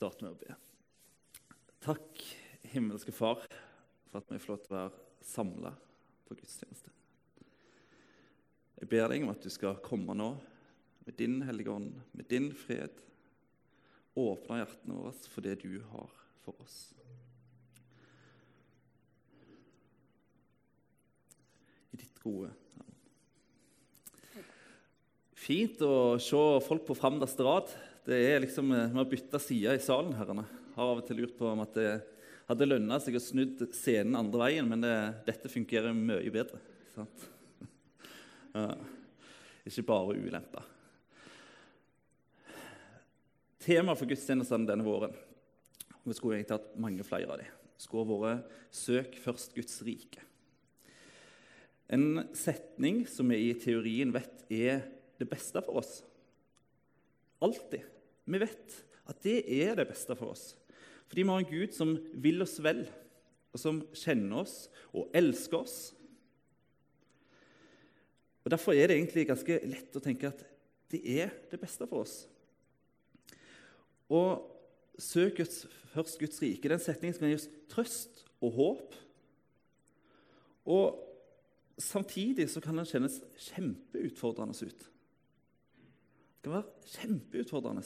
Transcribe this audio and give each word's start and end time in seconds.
starte 0.00 0.24
med 0.24 0.32
å 0.32 0.40
be. 0.40 0.54
Takk, 1.84 2.22
himmelske 2.72 3.12
Far, 3.12 3.42
for 4.08 4.22
at 4.22 4.30
vi 4.32 4.38
får 4.40 4.54
lov 4.54 4.62
til 4.64 4.72
å 4.72 4.78
være 4.78 5.26
samla 5.28 5.72
på 6.24 6.36
gudstjeneste. 6.38 6.92
Jeg 8.80 8.88
ber 8.88 9.10
deg 9.12 9.26
om 9.26 9.32
at 9.34 9.44
du 9.44 9.52
skal 9.52 9.76
komme 9.84 10.16
nå 10.16 10.30
med 11.04 11.18
din 11.18 11.42
Hellige 11.44 11.74
Ånd, 11.74 11.98
med 12.16 12.28
din 12.32 12.48
fred. 12.56 12.96
Åpne 14.16 14.62
hjertene 14.62 14.96
våre 14.96 15.12
for 15.34 15.44
det 15.44 15.58
du 15.60 15.76
har 15.90 16.16
for 16.46 16.64
oss. 16.64 16.78
I 21.92 22.00
ditt 22.00 22.24
gode 22.24 22.48
navn. 22.80 22.96
Fint 25.36 25.84
å 25.84 26.16
se 26.16 26.44
folk 26.64 26.88
på 26.88 26.96
framdeste 26.96 27.44
rad. 27.44 27.76
Det 28.10 28.18
er 28.26 28.40
liksom, 28.42 28.72
Vi 28.74 28.96
har 28.98 29.04
bytta 29.06 29.38
side 29.38 29.76
i 29.76 29.82
salen. 29.82 30.16
herrene. 30.18 30.42
Har 30.74 30.88
av 30.90 30.98
og 30.98 31.06
til 31.06 31.20
lurt 31.20 31.36
på 31.38 31.46
om 31.46 31.60
at 31.62 31.76
det 31.78 31.90
hadde 32.48 32.66
lønna 32.66 32.96
seg 32.98 33.14
å 33.14 33.22
snudd 33.22 33.60
scenen 33.70 34.16
andre 34.18 34.40
veien, 34.40 34.66
men 34.66 34.82
det, 34.82 34.94
dette 35.28 35.50
fungerer 35.52 35.94
mye 35.94 36.32
bedre. 36.34 36.58
Sant? 36.94 37.28
Ja. 38.50 38.74
Ikke 39.62 39.84
bare 39.86 40.16
ulemper. 40.18 40.64
Temaet 43.62 44.00
for 44.00 44.10
gudstjenestene 44.10 44.66
denne 44.66 44.82
våren 44.82 45.14
vi 46.02 46.16
skulle 46.16 46.40
egentlig 46.40 46.56
hatt 46.56 46.72
mange 46.82 47.06
flere 47.06 47.30
av 47.30 47.38
dem, 47.38 47.52
skulle 47.78 48.18
vært 48.24 48.50
'Søk 48.74 49.14
først 49.22 49.54
Guds 49.54 49.82
rike'. 49.86 50.24
En 51.86 52.26
setning 52.34 53.06
som 53.06 53.28
vi 53.28 53.50
i 53.50 53.54
teorien 53.54 54.10
vet 54.10 54.50
er 54.50 54.82
det 55.20 55.30
beste 55.30 55.62
for 55.62 55.78
oss. 55.78 56.02
Alltid. 57.40 57.86
Vi 58.30 58.42
vet 58.42 58.80
at 59.10 59.22
det 59.24 59.38
er 59.60 59.76
det 59.78 59.88
beste 59.90 60.14
for 60.18 60.34
oss. 60.34 60.52
Fordi 61.10 61.24
vi 61.24 61.32
har 61.32 61.42
en 61.42 61.50
Gud 61.50 61.74
som 61.74 61.96
vil 62.22 62.42
oss 62.44 62.60
vel, 62.62 62.84
og 63.50 63.58
som 63.58 63.80
kjenner 63.98 64.44
oss 64.44 64.54
og 64.94 65.10
elsker 65.16 65.58
oss. 65.58 65.78
Og 68.44 68.52
Derfor 68.54 68.72
er 68.72 68.88
det 68.88 68.96
egentlig 69.00 69.26
ganske 69.28 69.58
lett 69.66 69.96
å 69.98 70.02
tenke 70.04 70.30
at 70.30 70.44
det 70.90 71.00
er 71.18 71.34
det 71.50 71.58
beste 71.62 71.86
for 71.90 72.04
oss. 72.04 72.14
Og 74.10 74.46
søk 74.98 75.36
Guds, 75.38 75.64
først 75.92 76.18
Guds 76.18 76.40
rike. 76.42 76.70
Den 76.70 76.82
setningen 76.82 77.16
skal 77.16 77.30
gi 77.30 77.38
oss 77.38 77.48
trøst 77.70 78.24
og 78.40 78.54
håp. 78.56 78.96
Og 80.70 81.00
samtidig 81.80 82.48
så 82.50 82.62
kan 82.62 82.78
den 82.78 82.88
kjennes 82.88 83.20
kjempeutfordrende 83.50 84.66
ut. 84.66 84.86
Det 86.40 86.48
kan 86.48 86.56
være 86.58 86.94
kjempeutfordrende. 86.94 87.84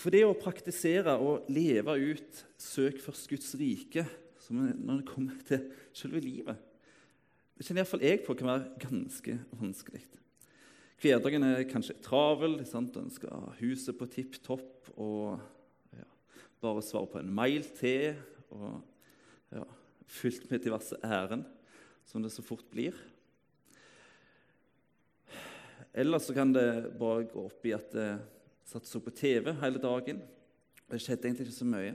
For 0.00 0.12
det 0.14 0.22
å 0.24 0.36
praktisere 0.38 1.12
og 1.20 1.48
leve 1.52 1.92
ut 2.00 2.44
'søk 2.56 3.00
først 3.04 3.28
Guds 3.28 3.54
rike' 3.54 4.08
når 4.50 4.96
det 4.96 5.06
kommer 5.06 5.36
til 5.46 5.68
selve 5.92 6.18
livet, 6.18 6.56
det 7.54 7.66
kjenner 7.66 7.84
iallfall 7.84 8.02
jeg 8.02 8.22
på 8.24 8.34
kan 8.34 8.48
være 8.48 8.70
ganske 8.80 9.34
vanskelig. 9.52 10.00
Hverdagen 11.00 11.44
er 11.44 11.68
kanskje 11.68 11.98
travel. 12.00 12.58
Sant? 12.64 12.96
En 12.96 13.12
skal 13.12 13.30
ha 13.30 13.52
huset 13.60 13.98
på 13.98 14.08
tipp 14.08 14.38
topp 14.42 14.88
og 14.96 15.38
ja, 15.92 16.08
bare 16.60 16.82
svare 16.82 17.06
på 17.12 17.20
en 17.20 17.30
mail 17.36 17.68
til. 17.76 18.16
Og 18.50 18.80
ja, 19.52 19.66
fylt 20.08 20.50
med 20.50 20.64
diverse 20.64 20.96
ærend, 21.04 21.44
som 22.08 22.24
det 22.24 22.32
så 22.32 22.42
fort 22.42 22.64
blir. 22.72 22.96
Eller 25.92 26.18
så 26.18 26.32
kan 26.32 26.52
det 26.52 26.96
bare 26.98 27.28
gå 27.28 27.44
opp 27.44 27.68
i 27.68 27.76
at 27.76 27.96
jeg 27.96 28.18
satt 28.70 28.86
så 28.86 29.00
på 29.02 29.12
TV 29.14 29.52
hele 29.62 29.82
dagen. 29.82 30.20
og 30.86 30.94
Det 30.94 31.02
skjedde 31.02 31.28
egentlig 31.28 31.48
ikke 31.48 31.58
så 31.58 31.68
mye. 31.68 31.94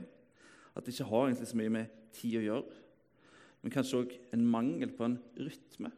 At 0.76 0.84
det 0.84 0.92
ikke 0.92 1.08
har 1.10 1.28
egentlig 1.28 1.48
så 1.48 1.60
mye 1.60 1.72
med 1.72 1.94
tid 2.16 2.40
å 2.40 2.44
gjøre. 2.44 2.82
Men 3.62 3.72
kanskje 3.74 4.02
òg 4.02 4.12
en 4.36 4.44
mangel 4.46 4.92
på 4.94 5.06
en 5.08 5.16
rytme. 5.40 5.90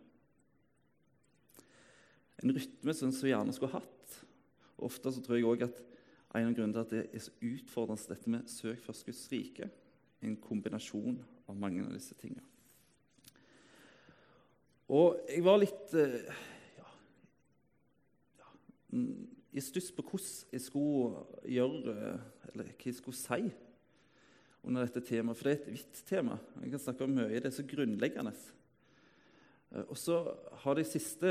En 2.39 2.55
rytme 2.55 2.95
som 2.95 3.11
vi 3.11 3.33
gjerne 3.33 3.55
skulle 3.57 3.75
hatt. 3.75 4.19
Og 4.79 4.87
ofte 4.93 5.13
så 5.13 5.23
tror 5.25 5.39
jeg 5.39 5.49
også 5.49 5.69
at 5.69 5.83
en 6.39 6.51
av 6.51 6.55
grunnene 6.55 6.77
til 6.77 6.85
at 6.85 6.93
det 6.93 7.03
er 7.09 7.25
så 7.25 7.35
utfordrende 7.43 8.13
dette 8.13 8.31
med 8.31 8.53
søk 8.53 8.85
først 8.85 9.07
Guds 9.09 9.25
rike, 9.33 9.71
en 10.23 10.37
kombinasjon 10.43 11.19
av 11.49 11.57
mange 11.59 11.83
av 11.83 11.95
disse 11.95 12.15
tingene. 12.21 12.45
Og 14.89 15.19
jeg 15.29 15.43
var 15.45 15.59
litt 15.61 15.95
eh, 15.99 16.31
i 19.53 19.63
stuss 19.65 19.89
på 19.95 20.05
hvordan 20.05 20.53
jeg 20.53 20.65
skulle 20.65 21.25
gjøre, 21.49 21.97
eller 22.51 22.69
hva 22.69 22.89
jeg 22.91 22.99
skulle 22.99 23.17
si 23.17 23.49
under 24.67 24.85
dette 24.85 25.05
temaet. 25.07 25.39
For 25.39 25.49
det 25.49 25.55
er 25.55 25.61
et 25.61 25.71
vidt 25.79 26.01
tema. 26.09 26.39
Jeg 26.63 26.73
kan 26.75 26.83
snakke 26.83 27.07
om 27.07 27.15
mye. 27.17 27.39
Det 27.39 27.49
er 27.49 27.57
så 27.57 27.67
grunnleggende. 27.69 28.35
Eh, 29.73 29.85
og 29.87 29.97
så 30.01 30.21
har 30.65 30.79
de 30.79 30.87
siste, 30.89 31.31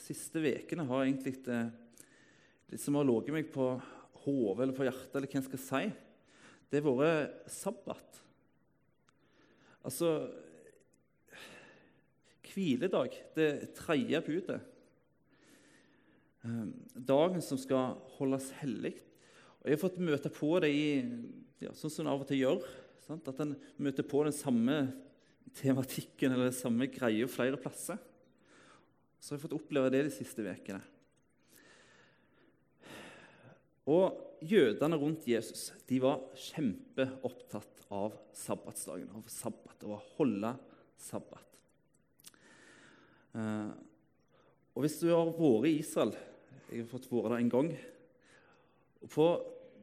siste 0.00 0.42
vekene 0.42 0.86
har 0.88 1.06
egentlig 1.06 1.38
det, 1.46 1.62
det 2.68 2.80
som 2.82 2.98
har 2.98 3.08
ligget 3.08 3.36
meg 3.36 3.48
på 3.54 3.70
hodet 4.24 4.66
eller 4.66 4.76
på 4.76 4.86
hjertet, 4.88 5.14
eller 5.14 5.30
hva 5.30 5.40
jeg 5.40 5.48
skal 5.48 5.64
si, 5.64 5.84
det 6.68 6.82
har 6.84 7.00
vært 7.00 7.52
sabbat. 7.52 8.20
Altså 9.88 10.12
Hviledag, 12.48 13.12
det 13.36 13.74
tredje 13.76 14.18
budet. 14.24 14.58
Ehm, 16.46 16.72
dagen 16.94 17.42
som 17.42 17.58
skal 17.60 17.96
holdes 18.18 18.50
hellig. 18.60 18.94
Og 19.60 19.70
Jeg 19.70 19.76
har 19.76 19.82
fått 19.82 20.02
møte 20.02 20.30
på 20.30 20.52
det 20.62 20.70
i, 20.70 20.84
ja, 21.64 21.72
sånn 21.74 21.90
som 21.90 22.06
en 22.06 22.12
av 22.12 22.22
og 22.22 22.28
til 22.28 22.42
gjør. 22.44 22.62
Sant? 23.06 23.26
At 23.30 23.40
en 23.42 23.56
møter 23.78 24.06
på 24.06 24.22
den 24.26 24.36
samme 24.36 24.78
tematikken 25.58 26.32
eller 26.32 26.50
den 26.50 26.60
samme 26.60 26.86
greia 26.92 27.26
flere 27.30 27.58
plasser. 27.60 27.98
Så 29.18 29.34
jeg 29.34 29.40
har 29.40 29.48
fått 29.48 29.58
oppleve 29.58 29.90
det 29.90 30.04
de 30.06 30.14
siste 30.14 30.44
ukene. 30.46 30.82
Og 33.88 34.24
Jødene 34.44 34.94
rundt 35.00 35.26
Jesus 35.26 35.72
de 35.88 35.98
var 36.02 36.20
kjempeopptatt 36.38 37.88
av 37.90 38.14
sabbatsdagen, 38.36 39.08
av 39.16 39.24
sabbat, 39.32 39.82
og 39.88 39.96
å 39.96 40.02
holde 40.18 40.52
sabbat. 41.00 41.56
Uh, 43.34 43.72
og 44.78 44.84
Hvis 44.84 45.00
du 45.02 45.08
har 45.10 45.26
vært 45.26 45.66
i 45.66 45.78
Israel 45.80 46.12
Jeg 46.70 46.84
har 46.84 46.90
fått 46.92 47.08
vært 47.10 47.32
der 47.32 47.40
en 47.42 47.50
gang. 47.50 47.72
og 49.02 49.10
På 49.10 49.24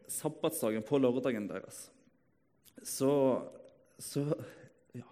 sabbatsdagen, 0.08 0.86
på 0.86 1.00
lørdagen 1.02 1.48
deres, 1.50 1.90
så, 2.86 3.10
så 3.98 4.22
ja, 4.94 5.08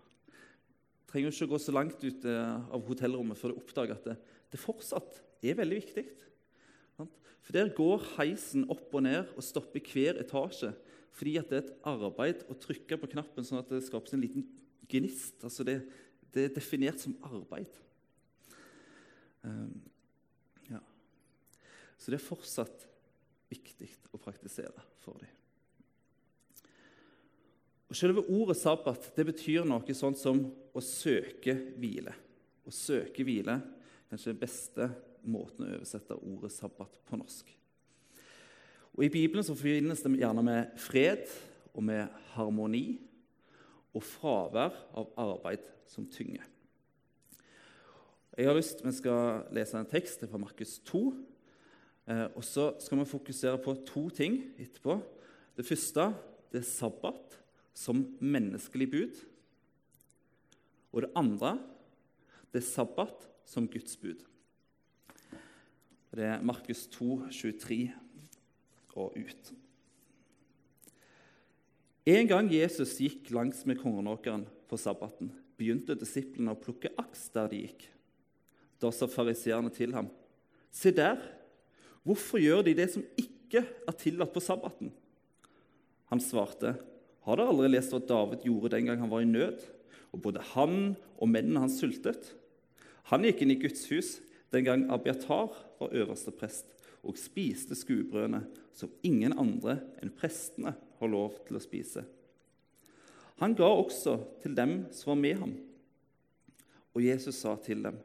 trenger 1.10 1.34
du 1.34 1.36
ikke 1.36 1.50
gå 1.56 1.60
så 1.60 1.74
langt 1.74 2.04
ut 2.06 2.28
eh, 2.30 2.54
av 2.78 2.86
hotellrommet 2.86 3.40
før 3.40 3.56
du 3.56 3.58
oppdager 3.58 3.96
at 3.98 4.06
det, 4.06 4.16
det 4.54 4.62
fortsatt 4.62 5.18
er 5.42 5.58
veldig 5.58 5.80
viktig. 5.82 6.04
For 7.00 7.58
Der 7.58 7.74
går 7.74 8.06
heisen 8.20 8.68
opp 8.70 8.94
og 8.94 9.04
ned 9.04 9.34
og 9.34 9.44
stopper 9.44 9.82
hver 9.82 10.22
etasje 10.22 10.72
fordi 11.14 11.34
det 11.42 11.58
er 11.58 11.64
et 11.66 11.74
arbeid 11.90 12.46
å 12.50 12.56
trykke 12.58 13.02
på 13.02 13.10
knappen 13.18 13.46
sånn 13.46 13.60
at 13.60 13.74
det 13.74 13.82
skapes 13.86 14.14
en 14.16 14.22
liten 14.22 14.46
gnist. 14.90 15.42
Altså 15.42 15.66
det, 15.66 15.82
det 16.34 16.48
er 16.48 16.56
definert 16.56 17.02
som 17.02 17.18
arbeid. 17.26 17.82
Um, 19.44 19.82
ja. 20.72 20.80
Så 21.98 22.12
det 22.12 22.20
er 22.20 22.26
fortsatt 22.26 22.88
viktig 23.52 23.90
å 24.16 24.20
praktisere 24.22 24.84
for 25.04 25.20
dem. 25.22 25.32
Og 27.92 27.98
Selve 27.98 28.24
ordet 28.26 28.58
sabbat 28.58 29.12
det 29.14 29.26
betyr 29.28 29.68
noe 29.70 29.94
sånt 29.94 30.18
som 30.18 30.40
å 30.74 30.82
søke 30.82 31.54
hvile. 31.78 32.16
Å 32.66 32.72
søke 32.74 33.26
hvile 33.28 33.60
kanskje 34.10 34.32
den 34.32 34.40
beste 34.42 34.88
måten 35.30 35.68
å 35.68 35.76
oversette 35.76 36.18
ordet 36.18 36.52
sabbat 36.56 36.98
på 37.06 37.20
norsk. 37.20 37.52
Og 38.94 39.06
I 39.06 39.12
Bibelen 39.14 39.46
så 39.46 39.56
finnes 39.58 40.02
det 40.06 40.12
gjerne 40.22 40.44
med 40.46 40.74
fred 40.82 41.26
og 41.74 41.86
med 41.86 42.10
harmoni 42.34 42.86
og 43.94 44.06
fravær 44.06 44.76
av 44.98 45.14
arbeid 45.20 45.66
som 45.90 46.06
tynger. 46.10 46.46
Jeg 48.34 48.48
har 48.50 48.56
lyst, 48.58 48.80
Vi 48.82 48.92
skal 48.92 49.44
lese 49.54 49.78
en 49.78 49.86
tekst 49.86 50.24
fra 50.26 50.40
Markus 50.42 50.80
2. 50.90 51.14
Eh, 52.10 52.28
og 52.36 52.44
Så 52.44 52.74
skal 52.80 52.98
vi 52.98 53.06
fokusere 53.06 53.60
på 53.62 53.76
to 53.86 54.10
ting 54.10 54.40
etterpå. 54.58 54.98
Det 55.56 55.66
første 55.66 56.16
det 56.52 56.62
er 56.62 56.66
sabbat 56.66 57.38
som 57.76 58.18
menneskelig 58.20 58.90
bud. 58.90 59.22
Og 60.92 61.02
det 61.02 61.12
andre 61.16 61.60
det 62.52 62.64
er 62.64 62.66
sabbat 62.66 63.30
som 63.46 63.68
Guds 63.68 63.98
bud. 63.98 64.26
Det 66.16 66.26
er 66.26 66.42
Markus 66.42 66.88
2, 66.88 67.30
23 67.30 67.94
og 68.96 69.14
ut. 69.16 69.54
En 72.06 72.28
gang 72.28 72.50
Jesus 72.50 72.98
gikk 72.98 73.30
langs 73.30 73.66
med 73.66 73.78
kongenåkeren 73.78 74.48
på 74.68 74.78
sabbaten, 74.78 75.32
begynte 75.58 75.94
disiplene 75.94 76.54
å 76.54 76.60
plukke 76.60 76.90
aks 76.98 77.30
der 77.34 77.48
de 77.48 77.68
gikk. 77.68 77.94
Da 78.84 78.92
sa 78.92 79.08
fariseerne 79.08 79.72
til 79.72 79.94
ham, 79.96 80.10
'Se 80.72 80.92
der! 80.92 81.22
Hvorfor 82.04 82.38
gjør 82.38 82.66
de 82.68 82.74
det 82.76 82.90
som 82.92 83.04
ikke 83.16 83.64
er 83.64 83.96
tillatt 83.96 84.34
på 84.34 84.44
sabbaten? 84.44 84.92
Han 86.12 86.20
svarte, 86.20 86.76
Har 87.24 87.38
dere 87.40 87.48
aldri 87.54 87.70
lest 87.72 87.94
hva 87.94 88.02
David 88.04 88.44
gjorde 88.44 88.76
den 88.76 88.90
gang 88.90 89.00
han 89.00 89.10
var 89.10 89.22
i 89.24 89.30
nød, 89.30 89.62
og 90.12 90.22
både 90.22 90.42
han 90.52 90.98
og 91.18 91.30
mennene 91.30 91.62
hans 91.64 91.80
sultet? 91.80 92.34
Han 93.08 93.24
gikk 93.24 93.42
inn 93.42 93.54
i 93.56 93.62
Guds 93.62 93.88
hus 93.88 94.18
den 94.52 94.66
gang 94.68 94.84
Abiatar 94.92 95.56
var 95.80 95.96
øverste 95.96 96.32
prest, 96.36 96.68
og 97.04 97.18
spiste 97.18 97.76
skuebrødene 97.76 98.44
som 98.76 98.92
ingen 99.04 99.34
andre 99.40 99.80
enn 100.04 100.12
prestene 100.12 100.76
har 101.00 101.10
lov 101.10 101.40
til 101.48 101.58
å 101.58 101.64
spise. 101.64 102.04
Han 103.42 103.56
ga 103.56 103.68
også 103.68 104.20
til 104.44 104.54
dem 104.56 104.84
som 104.92 105.16
var 105.16 105.22
med 105.24 105.40
ham. 105.40 105.56
Og 106.94 107.02
Jesus 107.02 107.40
sa 107.42 107.56
til 107.56 107.82
dem, 107.84 107.98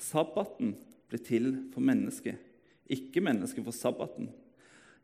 sabbaten 0.00 0.74
ble 1.10 1.20
til 1.22 1.50
for 1.74 1.84
mennesket, 1.84 2.38
ikke 2.90 3.22
mennesket 3.24 3.64
for 3.66 3.76
sabbaten. 3.76 4.30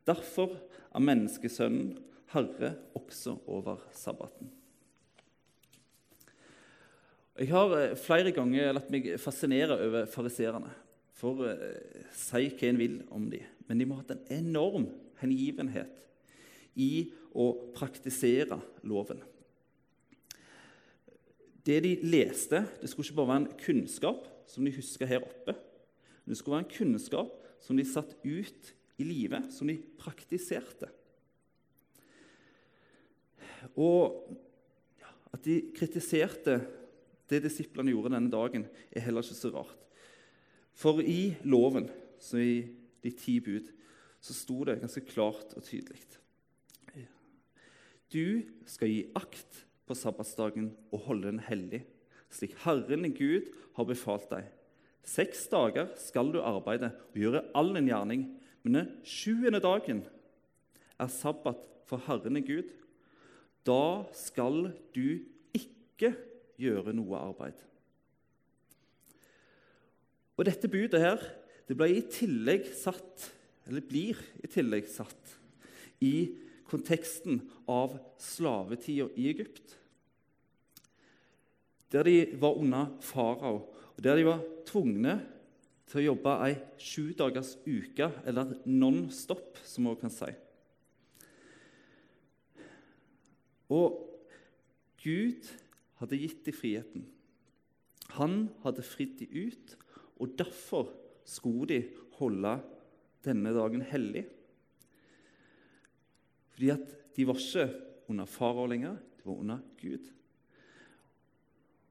Derfor 0.06 0.56
er 0.90 1.04
menneskesønnen 1.04 1.98
herre 2.32 2.74
også 2.98 3.36
over 3.50 3.82
sabbaten. 3.96 4.50
Jeg 7.40 7.48
har 7.54 7.72
eh, 7.78 7.96
flere 7.96 8.32
ganger 8.36 8.74
latt 8.76 8.90
meg 8.92 9.06
fascinere 9.20 9.78
over 9.80 10.08
fariserene. 10.10 10.72
For 11.16 11.46
eh, 11.48 12.04
si 12.16 12.50
hva 12.50 12.68
en 12.68 12.80
vil 12.80 12.98
om 13.14 13.30
dem, 13.32 13.46
men 13.68 13.80
de 13.80 13.86
må 13.88 13.96
ha 13.96 14.04
hatt 14.04 14.12
en 14.16 14.44
enorm 14.50 14.88
hengivenhet 15.22 15.96
i 16.80 17.10
å 17.36 17.52
praktisere 17.76 18.58
loven. 18.88 19.22
Det 21.64 21.78
de 21.84 21.94
leste, 22.08 22.62
det 22.80 22.88
skulle 22.88 23.08
ikke 23.08 23.18
bare 23.20 23.32
være 23.32 23.42
en 23.44 23.58
kunnskap 23.60 24.28
som 24.50 24.66
de 24.66 24.74
huska 24.74 25.06
her 25.08 25.24
oppe. 25.24 25.54
Det 26.26 26.36
skulle 26.38 26.58
være 26.58 26.66
en 26.66 26.76
kunnskap 26.76 27.36
som 27.62 27.78
de 27.78 27.86
satt 27.86 28.12
ut 28.24 28.74
i 29.00 29.06
livet, 29.06 29.48
som 29.54 29.68
de 29.70 29.78
praktiserte. 30.00 30.90
Og 33.78 34.20
at 35.30 35.42
de 35.46 35.60
kritiserte 35.76 36.58
det 37.30 37.44
disiplene 37.44 37.92
gjorde 37.94 38.14
denne 38.16 38.32
dagen, 38.32 38.66
er 38.90 39.04
heller 39.04 39.22
ikke 39.22 39.38
så 39.38 39.52
rart. 39.54 39.76
For 40.74 41.02
i 41.02 41.36
loven, 41.46 41.86
så 42.20 42.40
i 42.42 42.54
de 43.04 43.12
ti 43.14 43.38
bud, 43.44 43.70
så 44.20 44.34
sto 44.36 44.58
det 44.68 44.80
ganske 44.82 45.04
klart 45.08 45.54
og 45.56 45.64
tydelig 45.64 46.00
Du 48.10 48.42
skal 48.66 48.90
gi 48.90 49.04
akt 49.16 49.60
på 49.86 49.94
sabbatsdagen 49.94 50.72
og 50.90 51.04
holde 51.06 51.30
den 51.30 51.40
hellig, 51.46 51.84
slik 52.30 52.56
Herren 52.64 53.08
Gud 53.16 53.50
har 53.76 53.88
befalt 53.88 54.30
deg. 54.30 54.46
Seks 55.06 55.46
dager 55.50 55.90
skal 55.98 56.30
du 56.32 56.40
arbeide 56.44 56.92
og 57.10 57.18
gjøre 57.18 57.44
all 57.56 57.72
din 57.74 57.88
gjerning, 57.90 58.26
men 58.62 58.76
den 58.76 58.92
sjuende 59.06 59.62
dagen 59.62 60.04
er 61.00 61.10
sabbat 61.10 61.64
for 61.88 62.02
Herren 62.06 62.38
Gud. 62.44 62.68
Da 63.66 64.06
skal 64.16 64.70
du 64.94 65.20
ikke 65.56 66.14
gjøre 66.60 66.94
noe 66.96 67.18
arbeid. 67.18 67.56
Og 70.40 70.46
Dette 70.48 70.70
budet 70.72 71.02
her, 71.02 71.20
det 71.68 71.76
ble 71.76 71.90
i 71.92 72.04
tillegg 72.08 72.70
satt, 72.74 73.26
eller 73.68 73.84
blir 73.84 74.18
i 74.40 74.48
tillegg 74.50 74.88
satt 74.88 75.36
i 76.00 76.30
konteksten 76.70 77.42
av 77.68 77.98
slavetida 78.20 79.10
i 79.20 79.28
Egypt. 79.32 79.76
Der 81.90 82.06
de 82.06 82.16
var 82.40 82.58
under 82.58 82.92
farao, 83.02 83.66
og 83.96 84.02
der 84.02 84.16
de 84.16 84.26
var 84.28 84.44
tvungne 84.66 85.16
til 85.90 86.00
å 86.00 86.04
jobbe 86.12 86.36
ei 86.46 86.54
sjudagers 86.78 87.56
uke, 87.66 88.06
eller 88.24 88.54
non-stop, 88.66 89.58
som 89.66 89.88
vi 89.90 89.96
kan 89.98 90.12
si. 90.14 90.30
Og 93.70 93.98
Gud 95.02 95.48
hadde 96.00 96.18
gitt 96.18 96.44
dem 96.46 96.56
friheten. 96.56 97.06
Han 98.18 98.48
hadde 98.64 98.86
fridd 98.86 99.18
dem 99.20 99.50
ut, 99.50 99.74
og 100.20 100.34
derfor 100.38 100.90
skulle 101.26 101.68
de 101.70 101.80
holde 102.18 102.54
denne 103.24 103.52
dagen 103.54 103.82
hellig. 103.86 104.24
Fordi 106.54 106.72
at 106.74 106.96
de 107.16 107.26
var 107.28 107.38
ikke 107.40 107.68
under 108.10 108.30
farao 108.30 108.66
lenger, 108.70 108.98
de 109.18 109.26
var 109.26 109.42
under 109.42 109.62
Gud. 109.80 110.10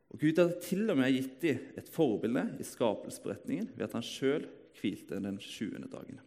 Og 0.09 0.21
Gud 0.21 0.39
hadde 0.41 0.61
til 0.65 0.89
og 0.89 0.97
med 0.97 1.13
gitt 1.13 1.35
dem 1.44 1.65
et 1.77 1.89
forbilde 1.94 2.45
i 2.59 2.65
skapelsesberetningen 2.65 3.69
ved 3.75 3.85
at 3.85 3.97
han 3.97 4.06
sjøl 4.06 4.47
hvilte 4.79 5.19
den 5.21 5.38
20. 5.38 5.85
dagen. 5.91 6.21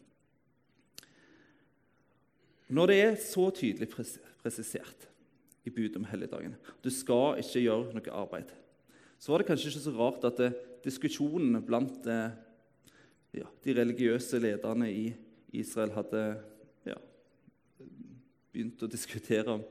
Når 2.72 2.88
det 2.88 2.98
er 3.02 3.16
så 3.20 3.48
tydelig 3.52 3.88
presisert 3.90 5.08
i 5.64 5.70
budet 5.70 5.96
om 5.96 6.06
helligdagen. 6.10 6.54
Du 6.82 6.90
skal 6.90 7.38
ikke 7.42 7.62
gjøre 7.62 7.94
noe 7.94 8.14
arbeid. 8.22 8.50
Så 9.18 9.30
var 9.30 9.42
det 9.42 9.48
kanskje 9.50 9.70
ikke 9.70 9.84
så 9.84 9.94
rart 9.94 10.24
at 10.26 10.40
eh, 10.42 10.56
diskusjonene 10.82 11.62
blant 11.62 12.08
eh, 12.10 12.34
ja, 13.38 13.46
de 13.62 13.76
religiøse 13.76 14.40
lederne 14.42 14.88
i 14.90 15.04
Israel 15.54 15.94
hadde 15.94 16.22
ja, 16.88 16.96
begynt 18.52 18.82
å 18.82 18.90
diskutere 18.90 19.58
om 19.58 19.62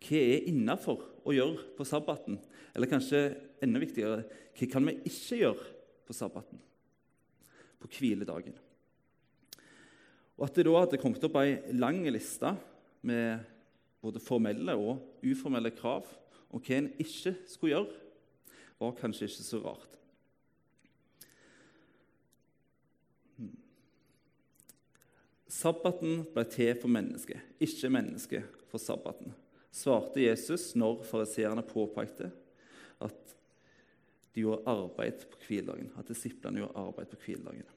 hva 0.00 0.20
er 0.20 0.48
innafor 0.48 1.02
å 1.28 1.34
gjøre 1.34 1.68
på 1.76 1.86
sabbaten. 1.88 2.38
Eller 2.74 2.90
kanskje 2.90 3.22
enda 3.62 3.82
viktigere 3.82 4.24
hva 4.56 4.68
kan 4.70 4.88
vi 4.88 4.96
ikke 5.10 5.40
gjøre 5.42 5.70
på 6.08 6.16
sabbaten, 6.16 6.60
på 7.80 7.90
hviledagen. 7.98 8.56
Og 10.40 10.46
At 10.46 10.56
det 10.56 10.64
da 10.64 10.76
hadde 10.78 11.00
kommet 11.00 11.24
opp 11.26 11.36
ei 11.36 11.58
lang 11.76 12.00
liste 12.08 12.54
med 13.04 13.44
både 14.00 14.22
formelle 14.24 14.72
og 14.80 15.20
uformelle 15.20 15.72
krav 15.76 16.08
om 16.50 16.62
hva 16.64 16.78
en 16.78 16.88
ikke 17.00 17.34
skulle 17.48 17.74
gjøre, 17.74 17.98
var 18.80 18.96
kanskje 18.96 19.28
ikke 19.28 19.44
så 19.44 19.60
rart. 19.60 19.98
Hmm. 23.36 23.52
Sabbaten 25.52 26.24
ble 26.32 26.46
til 26.48 26.72
for 26.80 26.88
mennesket, 26.92 27.44
ikke 27.60 27.92
mennesket 27.92 28.64
for 28.72 28.80
sabbaten, 28.80 29.34
svarte 29.70 30.22
Jesus 30.22 30.72
når 30.78 31.04
fariseerne 31.08 31.64
påpekte 31.66 32.30
at 33.00 33.34
de 34.34 34.44
gjorde 34.44 34.66
arbeid 34.70 35.26
på 35.30 35.40
hviledagen, 35.46 35.90
at 35.98 36.08
disiplene 36.10 36.62
gjorde 36.62 36.82
arbeid 36.82 37.10
på 37.10 37.20
hviledagen. 37.24 37.68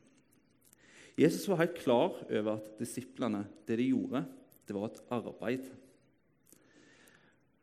Jesus 1.17 1.45
var 1.50 1.62
helt 1.62 1.77
klar 1.77 2.15
over 2.23 2.55
at 2.55 2.71
disiplene, 2.79 3.43
det 3.67 3.77
de 3.77 3.91
gjorde, 3.91 4.23
det 4.67 4.75
var 4.75 4.89
et 4.89 5.01
arbeid. 5.13 5.67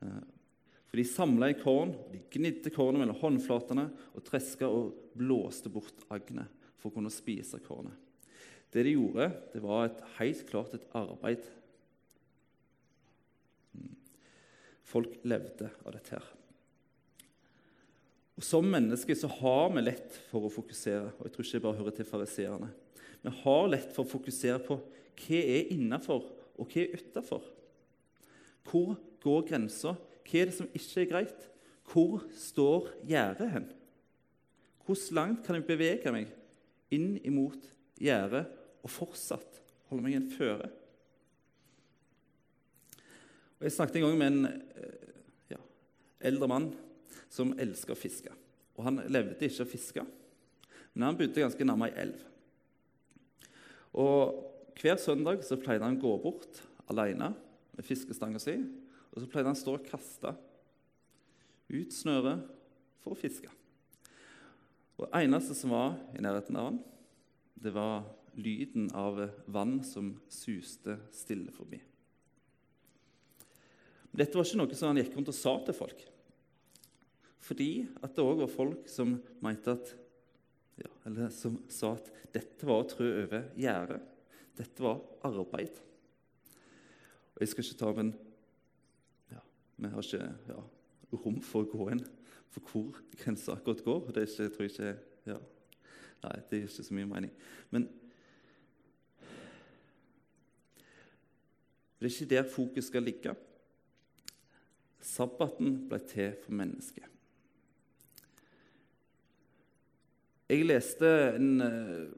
Eh, 0.02 0.20
for 0.90 0.99
de 0.99 1.06
samla 1.06 1.50
i 1.52 1.58
korn, 1.58 1.92
de 2.10 2.22
gnidde 2.34 2.72
kornet 2.75 3.02
mellom 3.02 3.18
håndflatene 3.20 3.87
og 4.14 4.25
treska 4.26 4.66
og 4.66 5.12
blåste 5.18 5.70
bort 5.70 6.02
agnet 6.10 6.50
for 6.80 6.90
å 6.90 6.96
kunne 6.96 7.12
spise 7.14 7.60
kornet. 7.62 7.94
Det 8.70 8.82
de 8.87 8.94
gjorde, 8.94 9.28
det 9.52 9.62
var 9.62 9.87
et, 9.87 10.02
helt 10.18 10.42
klart 10.50 10.75
et 10.75 10.87
arbeid. 10.94 11.46
Mm. 13.75 13.94
Folk 14.90 15.20
levde 15.23 15.70
av 15.85 15.94
dette. 15.94 16.18
her. 16.18 16.28
Og 18.40 18.44
Som 18.44 18.70
mennesker 18.73 19.14
så 19.14 19.28
har 19.28 19.68
vi 19.75 19.82
lett 19.85 20.14
for 20.30 20.47
å 20.47 20.52
fokusere, 20.52 21.12
og 21.18 21.26
jeg 21.26 21.35
tror 21.35 21.44
ikke 21.44 21.59
jeg 21.59 21.64
bare 21.66 21.80
hører 21.82 21.97
til 21.99 22.09
fariseerne. 22.09 22.70
Vi 23.20 23.32
har 23.42 23.68
lett 23.68 23.92
for 23.92 24.06
å 24.06 24.09
fokusere 24.11 24.62
på 24.64 24.78
hva 25.20 25.40
er 25.40 25.68
innafor, 25.75 26.25
og 26.56 26.70
hva 26.73 26.80
er 26.80 26.94
utafor. 26.97 27.44
Hvor 28.64 28.97
går 29.20 29.47
grensa? 29.50 29.92
Hva 30.25 30.40
er 30.40 30.49
det 30.49 30.56
som 30.56 30.70
ikke 30.73 31.02
er 31.02 31.11
greit? 31.11 31.47
Hvor 31.90 32.25
står 32.32 32.88
gjerdet 33.11 33.50
hen? 33.52 33.68
Hvor 34.87 34.99
langt 35.14 35.44
kan 35.44 35.59
jeg 35.59 35.68
bevege 35.68 36.12
meg 36.14 36.32
inn 36.94 37.12
imot 37.26 37.68
gjerdet 38.00 38.47
og 38.80 38.90
fortsatt 38.90 39.61
holde 39.90 40.06
meg 40.06 40.16
en 40.16 40.30
føre? 40.32 40.70
Og 43.60 43.66
jeg 43.68 43.76
snakket 43.76 44.00
en 44.00 44.06
gang 44.08 44.18
med 44.18 44.30
en 44.32 44.46
eh, 44.48 45.10
ja, 45.52 45.60
eldre 46.30 46.48
mann 46.48 46.70
som 47.30 47.52
elsker 47.60 47.92
å 47.92 48.00
fiske. 48.00 48.32
Og 48.78 48.86
Han 48.86 49.02
levde 49.12 49.36
ikke 49.44 49.66
å 49.66 49.68
fiske, 49.68 50.04
men 50.94 51.04
han 51.04 51.18
bodde 51.18 51.44
ganske 51.44 51.66
nærme 51.68 51.90
ei 51.90 51.98
elv. 52.06 52.22
Og 54.00 54.46
Hver 54.80 54.96
søndag 54.96 55.42
så 55.44 55.58
pleide 55.60 55.84
han 55.84 55.98
å 55.98 56.00
gå 56.00 56.14
bort 56.22 56.62
alene 56.88 57.34
med 57.76 57.84
fiskestanga 57.84 58.40
si 58.40 58.54
og 59.10 59.18
så 59.18 59.26
pleide 59.28 59.50
han 59.50 59.58
å 59.58 59.60
stå 59.60 59.74
og 59.76 59.88
kaste 59.90 60.32
ut 61.70 61.92
snøret 61.94 62.46
for 63.02 63.12
å 63.12 63.18
fiske. 63.18 63.50
Og 64.96 65.04
Det 65.04 65.22
eneste 65.24 65.56
som 65.58 65.74
var 65.74 65.98
i 66.16 66.22
nærheten 66.22 66.56
av 66.56 66.70
han, 66.70 66.80
det 67.60 67.74
var 67.74 68.06
lyden 68.40 68.88
av 68.96 69.20
vann 69.50 69.80
som 69.84 70.14
suste 70.30 70.96
stille 71.12 71.52
forbi. 71.52 71.80
Dette 74.10 74.34
var 74.36 74.46
ikke 74.46 74.58
noe 74.58 74.76
som 74.78 74.90
han 74.90 75.00
gikk 75.00 75.14
rundt 75.16 75.30
og 75.30 75.36
sa 75.36 75.52
til 75.66 75.76
folk. 75.76 76.00
Fordi 77.40 77.70
at 78.02 78.14
det 78.16 78.24
òg 78.24 78.42
var 78.42 78.52
folk 78.52 78.88
som 78.90 79.14
mente 79.42 79.74
at 79.74 79.92
ja, 80.80 80.90
eller 81.08 81.30
som 81.34 81.58
sa 81.70 81.94
at 81.96 82.10
dette 82.34 82.66
var 82.66 82.82
å 82.82 82.88
trø 82.88 83.06
over 83.24 83.46
gjerdet. 83.58 84.00
Dette 84.58 84.84
var 84.84 85.00
arbeid. 85.26 85.78
Og 87.34 87.42
jeg 87.42 87.52
skal 87.52 87.66
ikke 87.66 87.80
ta 87.80 87.92
en 88.02 88.12
ja, 89.32 89.42
Vi 89.80 89.92
har 89.94 90.04
ikke 90.04 90.32
ja, 90.50 90.62
rom 91.16 91.40
for 91.44 91.64
å 91.64 91.70
gå 91.70 91.90
inn 91.94 92.04
for 92.50 92.66
hvor 92.66 92.98
grensa 93.14 93.54
akkurat 93.54 93.84
går. 93.86 94.10
Det 94.14 94.26
ikke, 94.26 94.42
jeg 94.42 94.54
tror 94.56 94.70
ikke, 94.70 94.92
ja, 95.30 95.38
Nei, 96.20 96.36
det 96.50 96.58
gir 96.58 96.66
ikke 96.68 96.84
så 96.84 96.96
mye 96.96 97.08
mening. 97.08 97.30
Men 97.72 97.86
det 101.96 102.08
er 102.08 102.12
ikke 102.12 102.32
der 102.34 102.48
fokus 102.48 102.90
skal 102.90 103.06
ligge. 103.06 103.32
Sabbaten 105.00 105.88
ble 105.88 105.99
til 106.09 106.35
for 106.45 106.54
mennesket. 106.57 107.07
Jeg 110.50 110.66
leste 110.66 111.09
en, 111.37 111.61
eh, 111.62 112.09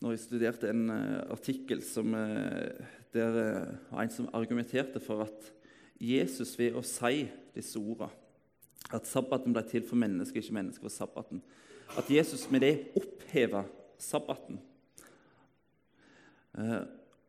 når 0.00 0.14
jeg 0.14 0.22
studerte 0.22 0.70
en 0.70 0.90
eh, 0.90 1.30
artikkel 1.30 1.82
som, 1.84 2.14
eh, 2.14 2.72
der 3.12 3.76
en 3.92 4.10
som 4.10 4.30
argumenterte 4.32 5.00
for 5.00 5.22
at 5.26 5.52
Jesus 6.00 6.58
ved 6.58 6.78
å 6.78 6.82
si 6.82 7.28
disse 7.54 7.76
ordene 7.78 8.08
at 8.90 9.06
sabbaten 9.06 9.52
ble 9.52 9.62
til 9.68 9.84
for 9.86 10.00
mennesket, 10.00 10.40
ikke 10.40 10.56
mennesket 10.56 10.82
for 10.82 10.94
sabbaten. 10.94 11.42
At 11.98 12.08
Jesus 12.10 12.48
med 12.50 12.60
det 12.64 12.74
oppheva 12.96 13.64
sabbaten. 13.98 14.58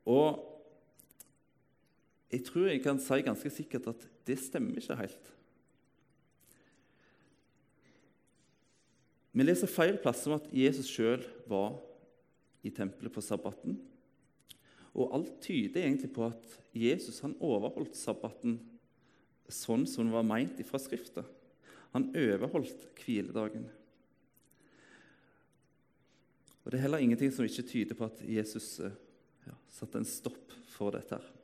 og 0.06 0.40
jeg 2.32 2.44
tror 2.46 2.68
jeg 2.68 2.82
kan 2.84 3.00
si 3.00 3.22
ganske 3.22 3.50
sikkert 3.50 3.88
at 3.88 4.08
det 4.28 4.38
stemmer 4.40 4.78
ikke 4.80 4.98
helt. 5.00 5.32
Vi 9.32 9.46
leser 9.46 9.72
feil 9.72 9.96
plasser 10.04 10.32
om 10.32 10.42
at 10.42 10.50
Jesus 10.56 10.90
sjøl 10.92 11.24
var 11.50 11.78
i 12.68 12.72
tempelet 12.76 13.14
på 13.16 13.24
sabbaten. 13.24 13.78
Og 14.92 15.14
alt 15.16 15.38
tyder 15.44 15.86
egentlig 15.86 16.12
på 16.12 16.26
at 16.28 16.58
Jesus 16.76 17.22
han 17.24 17.38
overholdt 17.40 17.96
sabbaten 17.96 18.60
sånn 19.52 19.86
som 19.88 20.08
det 20.08 20.16
var 20.16 20.28
meint 20.28 20.60
fra 20.68 20.80
Skrifta. 20.80 21.24
Han 21.96 22.10
overholdt 22.16 22.86
hviledagen. 23.00 23.66
Og 26.62 26.72
Det 26.72 26.78
er 26.78 26.86
heller 26.86 27.04
ingenting 27.04 27.32
som 27.34 27.48
ikke 27.48 27.68
tyder 27.68 27.98
på 27.98 28.08
at 28.08 28.22
Jesus 28.22 28.80
eh, 28.84 28.94
ja, 29.48 29.56
satte 29.74 30.00
en 30.00 30.08
stopp 30.08 30.54
for 30.76 30.94
dette. 30.94 31.18
her. 31.18 31.41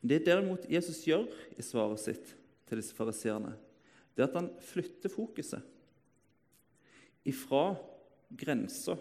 Det 0.00 0.22
derimot 0.24 0.64
Jesus 0.70 1.02
gjør 1.04 1.26
i 1.58 1.64
svaret 1.64 2.00
sitt 2.00 2.32
til 2.68 2.80
disse 2.80 2.96
fariseerne, 2.96 3.52
det 4.16 4.24
er 4.24 4.30
at 4.30 4.38
han 4.38 4.48
flytter 4.64 5.12
fokuset 5.12 5.64
ifra 7.28 7.74
grensa, 8.36 8.96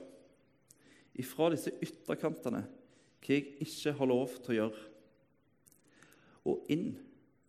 ifra 1.15 1.50
disse 1.53 1.72
ytterkantene, 1.84 2.65
hva 3.20 3.36
jeg 3.36 3.53
ikke 3.63 3.94
har 3.96 4.10
lov 4.10 4.36
til 4.39 4.53
å 4.53 4.58
gjøre, 4.58 4.84
og 6.50 6.72
inn 6.72 6.91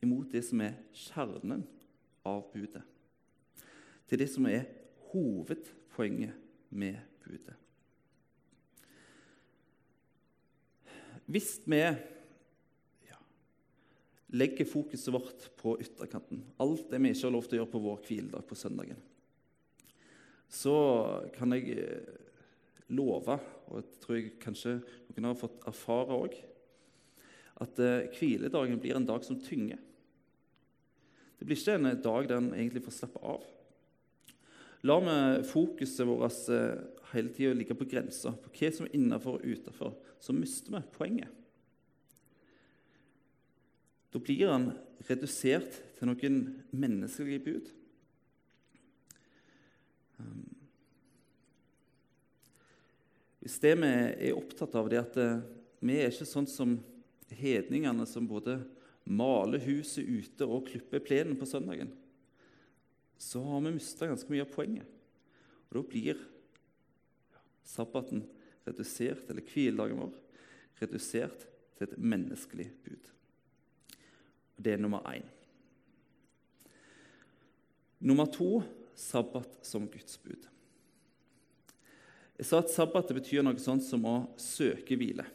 imot 0.04 0.30
det 0.32 0.42
som 0.46 0.62
er 0.64 0.78
kjernen 0.96 1.64
av 2.26 2.44
budet. 2.52 2.82
Til 4.10 4.20
det 4.20 4.28
som 4.30 4.46
er 4.50 4.66
hovedpoenget 5.10 6.34
med 6.70 6.98
budet. 7.22 7.56
Hvis 11.30 11.60
vi 11.62 11.84
legger 14.30 14.68
fokuset 14.68 15.14
vårt 15.14 15.48
på 15.58 15.74
ytterkanten, 15.82 16.44
alt 16.62 16.90
det 16.90 17.00
vi 17.02 17.12
ikke 17.12 17.26
har 17.26 17.34
lov 17.34 17.46
til 17.48 17.58
å 17.58 17.62
gjøre 17.62 17.72
på 17.72 17.82
vår 17.84 18.02
hviledag 18.06 18.46
på 18.46 18.58
søndagen, 18.58 19.00
så 20.50 20.74
kan 21.34 21.54
jeg 21.54 21.76
eh, 21.78 22.14
love, 22.94 23.38
og 23.70 23.78
jeg 23.78 24.02
tror 24.02 24.18
jeg 24.18 24.32
kanskje 24.42 24.76
noen 25.10 25.30
har 25.30 25.38
fått 25.38 25.66
erfare 25.70 26.16
òg, 26.16 26.36
at 27.60 27.82
eh, 27.82 28.10
hviledagen 28.18 28.80
blir 28.82 28.98
en 28.98 29.08
dag 29.08 29.26
som 29.26 29.38
tynger. 29.42 29.78
Det 31.38 31.46
blir 31.48 31.58
ikke 31.58 31.78
en 31.78 31.90
dag 32.02 32.28
der 32.28 32.38
en 32.40 32.52
egentlig 32.54 32.84
får 32.84 32.98
slappe 32.98 33.22
av. 33.24 33.44
Lar 34.86 35.02
vi 35.04 35.44
fokuset 35.48 36.06
vårt 36.08 36.48
eh, 36.54 36.80
hele 37.12 37.34
tida 37.34 37.56
ligge 37.56 37.76
på 37.76 37.88
grensa, 37.88 38.32
på 38.32 38.52
hva 38.54 38.72
som 38.72 38.86
er 38.86 38.96
innenfor 38.96 39.38
og 39.38 39.44
utenfor, 39.44 39.94
så 40.20 40.34
mister 40.36 40.76
vi 40.76 40.82
poenget. 40.96 41.39
Da 44.10 44.18
blir 44.18 44.50
han 44.50 44.70
redusert 45.08 45.78
til 45.98 46.10
noen 46.10 46.40
menneskelige 46.74 47.42
bud. 47.44 47.70
Um, 50.20 50.48
hvis 53.40 53.58
det 53.62 53.76
vi 53.80 53.90
er 53.90 54.36
opptatt 54.36 54.74
av, 54.76 54.90
det 54.90 54.98
er 54.98 55.06
at 55.06 55.20
eh, 55.20 55.44
vi 55.80 55.96
er 55.96 56.12
ikke 56.12 56.28
sånn 56.28 56.48
som 56.50 56.76
hedningene 57.32 58.04
som 58.08 58.26
både 58.28 58.58
maler 59.10 59.62
huset 59.64 60.04
ute 60.04 60.46
og 60.46 60.66
klipper 60.68 61.02
plenen 61.02 61.38
på 61.40 61.48
søndagen, 61.48 61.92
så 63.20 63.40
har 63.44 63.62
vi 63.64 63.72
mista 63.76 64.08
ganske 64.08 64.32
mye 64.32 64.44
av 64.44 64.52
poenget. 64.52 64.88
Og 65.70 65.78
Da 65.78 65.86
blir 65.92 66.20
sabbaten 67.64 68.24
redusert, 68.66 69.28
eller 69.30 69.46
hviledagen 69.46 70.00
vår 70.02 70.14
redusert 70.80 71.46
til 71.76 71.86
et 71.86 71.98
menneskelig 71.98 72.68
bud. 72.84 73.10
Det 74.60 74.74
er 74.74 74.82
nummer 74.82 75.04
én. 75.08 75.24
Nummer 78.00 78.28
to 78.32 78.62
sabbat 78.96 79.58
som 79.64 79.88
Guds 79.88 80.18
bud. 80.20 80.48
Jeg 82.40 82.48
sa 82.48 82.60
at 82.60 82.72
sabbat 82.72 83.12
betyr 83.16 83.44
noe 83.44 83.60
sånt 83.60 83.84
som 83.84 84.04
å 84.08 84.16
søke 84.40 84.96
hvile. 84.96 85.26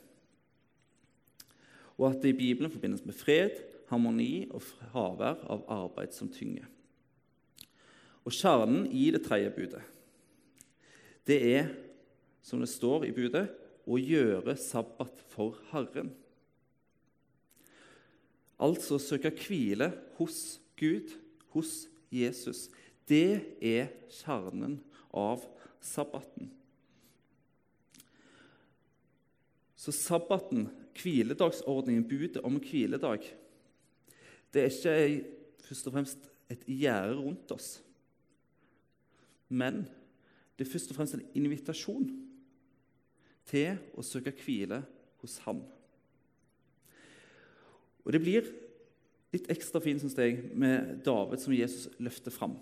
Og 1.96 2.10
at 2.10 2.22
det 2.22 2.34
i 2.34 2.38
Bibelen 2.38 2.74
forbindes 2.74 3.05
med 3.05 3.17
fred, 3.17 3.62
harmoni 3.89 4.48
og 4.50 4.63
fravær 4.65 5.44
av 5.50 5.67
arbeid 5.72 6.15
som 6.17 6.29
tynger. 6.34 6.65
Og 8.25 8.34
Kjernen 8.34 8.88
i 8.89 9.12
det 9.13 9.22
tredje 9.25 9.53
budet 9.53 9.84
det 11.25 11.38
er, 11.55 11.70
som 12.46 12.62
det 12.62 12.70
står 12.70 13.08
i 13.08 13.13
budet, 13.15 13.48
å 13.89 13.98
gjøre 13.98 14.53
sabbat 14.62 15.24
for 15.32 15.58
Herren. 15.72 16.12
Altså 18.59 19.00
søke 19.01 19.31
hvile 19.35 19.91
hos 20.19 20.62
Gud, 20.79 21.12
hos 21.53 21.88
Jesus. 22.12 22.69
Det 23.07 23.57
er 23.62 23.91
kjernen 24.09 24.79
av 25.13 25.43
sabbaten. 25.83 26.50
Så 29.75 29.91
sabbaten, 29.93 30.69
hviledagsordningen, 30.95 32.07
budet 32.07 32.41
om 32.47 32.57
hviledag, 32.63 33.27
det 34.53 34.63
er 34.63 34.71
ikke 34.71 35.25
først 35.67 35.88
og 35.89 35.93
fremst 35.97 36.29
et 36.50 36.63
gjerde 36.65 37.17
rundt 37.19 37.51
oss. 37.51 37.67
Men 39.50 39.83
det 40.55 40.65
er 40.65 40.71
først 40.71 40.89
og 40.89 40.97
fremst 40.97 41.17
en 41.17 41.27
invitasjon 41.35 42.07
til 43.45 43.75
å 43.93 44.05
søke 44.05 44.33
hvile 44.39 44.79
hos 45.21 45.38
Han. 45.45 45.62
Og 48.05 48.13
Det 48.13 48.21
blir 48.21 48.47
litt 49.33 49.50
ekstra 49.51 49.81
fint 49.83 50.01
synes 50.01 50.15
jeg, 50.17 50.51
med 50.53 51.01
David 51.05 51.41
som 51.41 51.55
Jesus 51.55 51.89
løfter 52.00 52.33
fram 52.33 52.55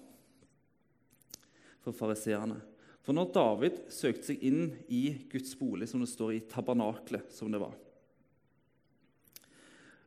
for 1.84 1.96
fariseerne. 1.96 2.62
For 3.04 3.16
når 3.16 3.34
David 3.36 3.80
søkte 3.92 4.32
seg 4.32 4.44
inn 4.48 4.70
i 4.88 5.04
Guds 5.32 5.52
bolig, 5.60 5.90
som 5.92 6.00
det 6.00 6.08
står 6.10 6.38
i 6.38 6.44
tabernaklet, 6.48 7.28
som 7.36 7.52
det 7.52 7.60
var, 7.62 7.76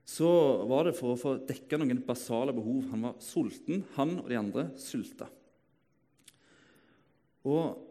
så 0.07 0.29
var 0.71 0.87
det 0.87 0.95
for 0.97 1.13
å 1.13 1.19
få 1.19 1.35
dekka 1.45 1.81
noen 1.83 2.01
basale 2.07 2.55
behov. 2.57 2.87
Han 2.93 3.09
var 3.09 3.19
sulten, 3.21 3.83
han 3.99 4.15
og 4.23 4.31
de 4.31 4.39
andre 4.39 4.69
sulta. 4.81 5.27
Og 7.47 7.83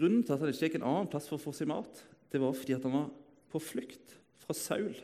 Grunnen 0.00 0.22
til 0.24 0.32
at 0.32 0.40
han 0.40 0.48
ikke 0.48 0.68
gikk 0.68 0.78
en 0.78 0.86
annen 0.88 1.08
plass 1.12 1.26
for 1.28 1.36
å 1.36 1.42
få 1.42 1.52
seg 1.52 1.68
mat, 1.68 1.98
det 2.32 2.40
var 2.40 2.54
fordi 2.56 2.76
han 2.78 2.94
var 2.94 3.08
på 3.52 3.60
flukt 3.60 4.14
fra 4.40 4.54
Saul, 4.56 4.94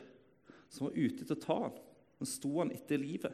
som 0.77 0.87
var 0.87 0.97
ute 0.97 1.25
til 1.25 1.35
å 1.35 1.41
ta 1.41 1.57
ham. 1.65 1.77
Han 2.21 2.29
sto 2.29 2.53
han 2.59 2.73
etter 2.73 3.01
livet. 3.01 3.33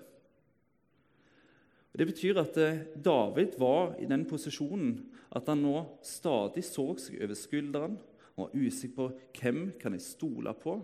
Og 1.93 1.99
Det 2.01 2.07
betyr 2.09 2.39
at 2.41 2.57
eh, 2.57 2.85
David 2.97 3.59
var 3.61 3.93
i 4.01 4.07
den 4.09 4.25
posisjonen 4.25 4.95
at 5.33 5.49
han 5.49 5.61
nå 5.61 5.77
stadig 6.05 6.63
så 6.65 6.87
seg 6.97 7.21
over 7.21 7.37
skulderen. 7.37 7.97
Han 8.33 8.47
var 8.47 8.55
usikker 8.57 8.95
på 8.97 9.09
hvem 9.37 9.65
kan 9.81 9.93
jeg 9.93 10.05
stole 10.07 10.55
på. 10.57 10.77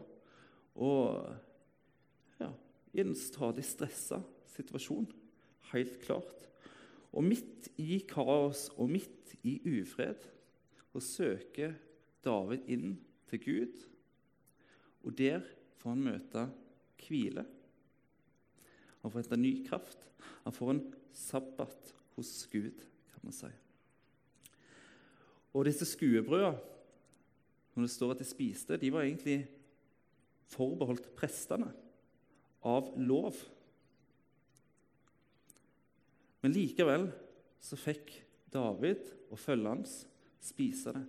Og 0.80 1.32
ja, 2.40 2.52
i 2.94 3.02
en 3.02 3.16
stadig 3.18 3.66
stressa 3.66 4.22
situasjon, 4.54 5.10
helt 5.74 5.98
klart. 6.04 6.46
Og 7.10 7.26
midt 7.26 7.72
i 7.82 8.04
kaos 8.06 8.68
og 8.78 8.92
midt 8.94 9.34
i 9.42 9.58
ufred 9.66 10.28
så 10.90 11.02
søker 11.02 11.74
David 12.26 12.70
inn 12.70 12.98
til 13.30 13.42
Gud, 13.44 13.84
og 15.06 15.14
der 15.18 15.46
får 15.80 15.96
han 15.96 16.04
møte 16.04 16.46
hvile. 17.06 17.46
Han 19.02 19.12
får 19.12 19.22
hente 19.22 19.40
ny 19.40 19.54
kraft. 19.68 20.04
Han 20.44 20.56
får 20.56 20.74
en 20.74 20.82
sabbat 21.16 21.94
hos 22.18 22.34
Gud, 22.52 22.84
kan 23.14 23.24
man 23.24 23.36
si. 23.36 23.52
Og 25.56 25.66
disse 25.66 25.88
skuebrødene, 25.88 26.60
når 27.74 27.86
det 27.86 27.94
står 27.94 28.12
at 28.12 28.22
de 28.22 28.28
spiste, 28.28 28.78
de 28.78 28.92
var 28.92 29.06
egentlig 29.06 29.40
forbeholdt 30.52 31.08
prestene 31.16 31.70
av 32.66 32.92
lov. 33.00 33.38
Men 36.44 36.56
likevel 36.56 37.08
så 37.64 37.80
fikk 37.80 38.12
David 38.52 39.08
og 39.30 39.40
følget 39.40 39.72
hans 39.72 39.96
spise 40.44 40.94
det. 40.96 41.06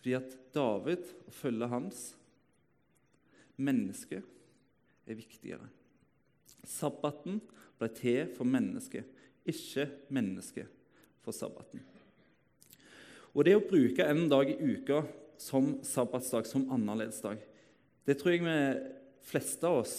Fordi 0.00 0.14
at 0.16 0.36
David 0.54 1.10
og 1.26 1.34
følget 1.34 1.72
hans, 1.72 2.04
mennesket, 3.60 4.24
er 5.06 5.18
viktigere. 5.18 5.66
Sabbaten 6.66 7.40
ble 7.80 7.88
til 7.96 8.28
for 8.36 8.48
mennesket, 8.48 9.06
ikke 9.48 9.86
mennesket 10.12 10.68
for 11.24 11.34
sabbaten. 11.36 11.82
Og 13.30 13.46
det 13.46 13.54
å 13.56 13.64
bruke 13.64 14.06
en 14.06 14.26
dag 14.30 14.50
i 14.50 14.58
uka 14.58 15.04
som 15.40 15.76
sabbatsdag, 15.86 16.48
som 16.48 16.66
annerledesdag, 16.74 17.40
det 18.04 18.16
tror 18.18 18.34
jeg 18.34 18.44
vi 18.44 18.56
fleste 19.30 19.68
av 19.68 19.82
oss, 19.84 19.96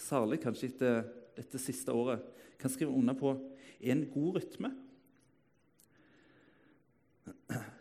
særlig 0.00 0.40
kanskje 0.42 0.70
etter 0.72 1.02
dette 1.36 1.60
siste 1.62 1.94
året, 1.94 2.22
kan 2.60 2.72
skrive 2.72 2.92
under 2.96 3.16
på 3.16 3.34
er 3.80 3.94
en 3.94 4.06
god 4.12 4.40
rytme. 4.40 4.70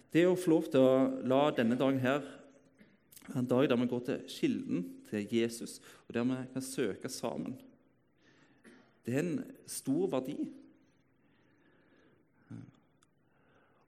Det 0.10 0.26
å 0.26 0.38
få 0.40 0.54
lov 0.54 0.70
til 0.72 0.84
å 0.84 0.94
la 1.30 1.42
denne 1.56 1.78
dagen 1.80 2.00
her 2.02 2.24
en 3.36 3.50
dag 3.50 3.68
der 3.70 3.78
vi 3.78 3.90
går 3.90 4.06
til 4.06 4.24
kilden, 4.28 4.86
til 5.10 5.28
Jesus, 5.36 5.80
og 6.08 6.14
der 6.14 6.26
vi 6.26 6.38
kan 6.54 6.66
søke 6.66 7.10
sammen, 7.10 7.60
det 9.06 9.16
er 9.16 9.24
en 9.24 9.44
stor 9.66 10.08
verdi. 10.12 10.38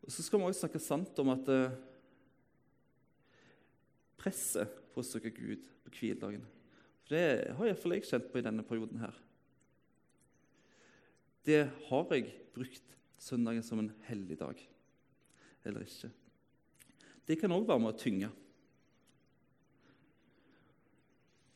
Og 0.02 0.12
Så 0.12 0.24
skal 0.24 0.40
vi 0.40 0.46
også 0.50 0.66
snakke 0.66 0.80
sant 0.82 1.20
om 1.22 1.30
at 1.30 1.50
eh, 1.54 1.76
presset 4.18 4.72
på 4.92 5.02
å 5.02 5.06
søke 5.06 5.32
Gud 5.34 5.68
på 5.86 5.94
hviledagen 5.94 6.44
For 7.04 7.16
det 7.16 7.54
har 7.58 7.70
iallfall 7.70 7.96
jeg 7.96 8.08
kjent 8.10 8.32
på 8.32 8.42
i 8.42 8.46
denne 8.46 8.66
perioden 8.66 9.02
her. 9.02 9.16
Det 11.46 11.64
har 11.88 12.16
jeg 12.16 12.34
brukt 12.54 12.98
søndagen 13.22 13.64
som 13.66 13.82
en 13.82 13.94
hellig 14.10 14.38
dag 14.42 14.58
eller 15.66 15.86
ikke. 15.86 16.10
Det 17.28 17.38
kan 17.40 17.54
òg 17.54 17.68
være 17.70 17.82
med 17.82 17.94
å 17.94 17.98
tynge. 17.98 18.30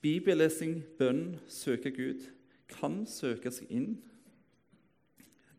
Bibellesing, 0.05 0.83
bønn, 0.99 1.39
søke 1.49 1.89
Gud 1.95 2.27
kan 2.69 3.03
søke 3.09 3.51
seg 3.53 3.71
inn, 3.73 3.95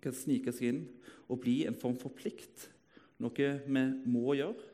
kan 0.03 0.15
snike 0.15 0.53
seg 0.55 0.71
inn 0.71 0.81
og 1.26 1.41
bli 1.43 1.61
en 1.67 1.79
form 1.79 1.97
for 1.99 2.15
plikt, 2.15 2.69
noe 3.23 3.33
vi 3.67 3.85
må 4.07 4.37
gjøre. 4.38 4.73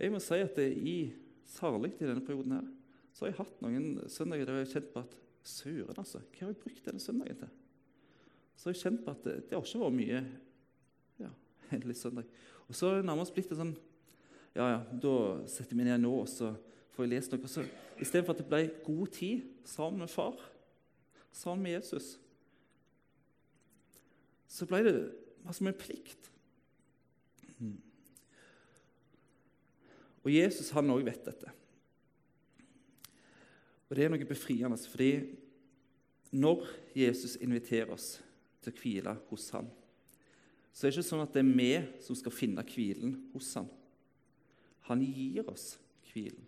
Jeg 0.00 0.12
må 0.12 0.20
si 0.20 0.40
at 0.40 0.58
i, 0.60 0.96
særlig 1.48 1.94
i 1.96 2.08
denne 2.08 2.24
perioden 2.24 2.56
her, 2.58 2.66
så 3.12 3.24
har 3.24 3.32
jeg 3.32 3.40
hatt 3.40 3.62
noen 3.64 3.86
søndager 4.12 4.48
der 4.48 4.60
jeg 4.60 4.66
har 4.66 4.74
kjent 4.74 4.92
på 4.92 5.04
at 5.04 5.16
Søren, 5.46 5.94
altså, 5.94 6.18
hva 6.18 6.42
har 6.42 6.48
jeg 6.50 6.58
brukt 6.58 6.86
denne 6.88 6.98
søndagen 6.98 7.36
til? 7.38 7.50
Så 8.58 8.66
har 8.66 8.74
jeg 8.74 8.80
kjent 8.80 9.02
på 9.04 9.12
at 9.12 9.20
det, 9.22 9.34
det 9.46 9.54
har 9.54 9.62
ikke 9.62 9.82
vært 9.84 9.94
mye 9.94 10.22
ja, 11.22 11.28
hellig 11.70 11.94
søndag. 12.00 12.32
Og 12.66 12.74
så 12.74 12.88
har 12.88 12.98
det 12.98 13.06
nærmest 13.06 13.34
blitt 13.36 13.52
det 13.52 13.58
sånn 13.60 13.76
Ja, 14.56 14.66
ja, 14.72 14.80
da 14.90 15.12
setter 15.46 15.78
meg 15.78 15.86
ned 15.86 16.02
nå, 16.02 16.10
og 16.24 16.26
så 16.32 16.50
får 16.96 17.04
jeg 17.04 17.12
lest 17.12 17.34
noe. 17.34 17.50
Så 17.50 17.66
Istedenfor 18.00 18.34
at 18.34 18.40
det 18.40 18.48
ble 18.48 18.62
god 18.84 19.12
tid 19.12 19.44
sammen 19.68 20.02
med 20.04 20.12
far, 20.12 20.36
sammen 21.32 21.64
med 21.64 21.76
Jesus, 21.78 22.16
så 24.48 24.66
ble 24.68 24.82
det 24.84 24.96
som 25.52 25.68
en 25.68 25.76
plikt. 25.76 26.30
Og 30.26 30.32
Jesus 30.34 30.72
han 30.74 30.90
òg 30.90 31.04
vet 31.06 31.24
dette. 31.24 31.52
Og 33.86 33.94
det 33.94 34.04
er 34.04 34.10
noe 34.10 34.26
befriende, 34.26 34.78
fordi 34.90 35.10
når 36.34 36.66
Jesus 36.96 37.36
inviterer 37.38 37.92
oss 37.94 38.16
til 38.64 38.74
å 38.74 38.80
hvile 38.80 39.14
hos 39.30 39.46
ham, 39.54 39.68
så 40.74 40.84
er 40.84 40.90
det 40.90 40.98
ikke 40.98 41.08
sånn 41.08 41.22
at 41.22 41.32
det 41.32 41.44
er 41.44 41.54
vi 41.54 41.70
som 42.04 42.18
skal 42.18 42.34
finne 42.34 42.64
hvilen 42.66 43.14
hos 43.32 43.52
ham. 43.56 43.70
Han 44.90 45.04
gir 45.06 45.46
oss 45.48 45.76
hvilen. 46.10 46.42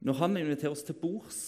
Når 0.00 0.16
han 0.16 0.36
inviterer 0.40 0.72
oss 0.72 0.84
til 0.86 0.96
bords, 0.96 1.40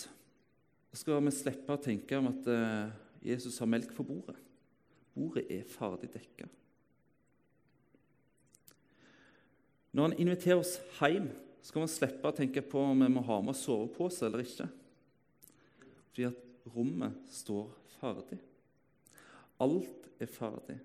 skal 0.92 1.22
vi 1.24 1.32
slippe 1.32 1.72
å 1.72 1.80
tenke 1.80 2.18
om 2.20 2.28
at 2.28 2.48
eh, 2.52 2.90
Jesus 3.32 3.56
har 3.62 3.70
melk 3.70 3.94
på 3.96 4.04
bordet. 4.04 4.36
Bordet 5.16 5.46
er 5.52 5.64
ferdig 5.68 6.10
dekka. 6.12 6.48
Når 9.92 10.08
han 10.08 10.18
inviterer 10.20 10.60
oss 10.60 10.78
hjem, 10.98 11.30
skal 11.62 11.84
vi 11.84 11.92
slippe 11.94 12.28
å 12.28 12.36
tenke 12.36 12.64
på 12.64 12.80
om 12.90 13.04
vi 13.04 13.10
må 13.12 13.22
ha 13.24 13.38
med 13.44 13.56
sovepose 13.56 14.26
eller 14.26 14.44
ikke. 14.44 14.68
Fordi 16.10 16.28
at 16.28 16.72
rommet 16.74 17.32
står 17.32 17.68
ferdig. 18.00 18.40
Alt 19.62 20.08
er 20.20 20.32
ferdig. 20.32 20.78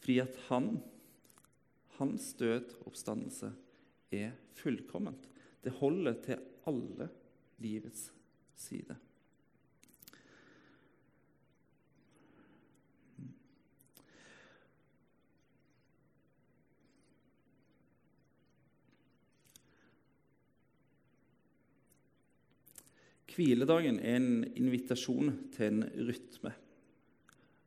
Fordi 0.00 0.18
at 0.22 0.38
han, 0.48 0.70
hans 1.98 2.30
død 2.38 2.76
og 2.80 2.92
oppstandelse, 2.92 3.52
er 4.10 4.34
fullkomment. 4.58 5.29
Det 5.60 5.76
holder 5.76 6.16
til 6.24 6.40
alle 6.68 7.08
livets 7.60 8.08
sider. 8.56 8.96
Hviledagen 23.40 24.00
er 24.04 24.18
en 24.18 24.42
invitasjon 24.58 25.30
til 25.54 25.70
en 25.70 25.84
rytme 26.08 26.50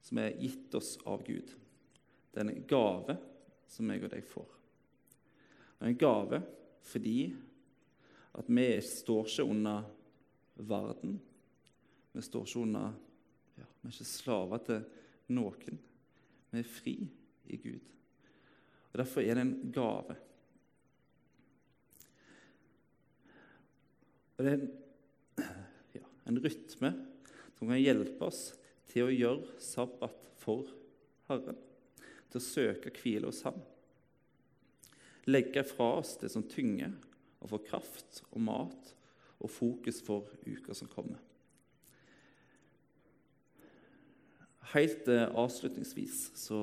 som 0.03 0.19
er 0.21 0.36
gitt 0.38 0.75
oss 0.77 0.97
av 1.10 1.23
Gud. 1.25 1.49
Det 2.29 2.41
er 2.41 2.49
en 2.51 2.65
gave 2.69 3.15
som 3.71 3.89
jeg 3.89 4.03
og 4.03 4.12
deg 4.12 4.27
får. 4.27 4.51
En 5.82 5.97
gave 5.97 6.43
fordi 6.86 7.17
at 8.34 8.50
vi 8.50 8.67
står 8.82 9.30
ikke 9.30 9.46
under 9.46 9.88
verden. 10.56 11.17
Vi 12.13 12.22
står 12.22 12.46
ikke 12.48 12.60
under 12.65 12.93
ja, 13.58 13.65
Vi 13.82 13.89
er 13.89 13.96
ikke 13.96 14.10
slaver 14.10 14.63
til 14.67 14.86
noen. 15.34 15.82
Vi 16.52 16.62
er 16.62 16.69
fri 16.69 16.96
i 17.50 17.58
Gud. 17.58 17.89
Og 18.91 19.02
Derfor 19.02 19.22
er 19.22 19.36
det 19.38 19.46
en 19.48 19.74
gave. 19.74 20.15
Og 24.34 24.46
det 24.46 24.52
er 24.52 24.58
en 24.62 24.72
en 26.26 26.39
rytme 26.39 26.93
som 27.58 27.67
kan 27.67 27.80
hjelpe 27.80 28.28
oss 28.28 28.54
til 28.91 29.08
å 29.08 29.13
gjøre 29.13 29.62
sabbat 29.63 30.30
for 30.39 30.67
Herren, 31.30 31.58
til 32.30 32.39
å 32.39 32.46
søke 32.46 32.93
hvile 32.98 33.30
hos 33.30 33.43
Ham. 33.48 33.60
Legge 35.30 35.63
fra 35.67 35.89
oss 36.02 36.15
det 36.19 36.32
som 36.34 36.46
tynger, 36.48 36.96
og 37.43 37.51
få 37.51 37.62
kraft 37.67 38.23
og 38.32 38.41
mat 38.41 38.93
og 39.43 39.51
fokus 39.51 39.99
for 40.03 40.29
uka 40.47 40.75
som 40.77 40.89
kommer. 40.91 41.19
Helt 44.73 45.08
eh, 45.12 45.27
avslutningsvis 45.27 46.32
så, 46.39 46.62